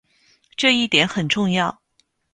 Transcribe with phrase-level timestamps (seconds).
[0.57, 1.79] 这一点很重要。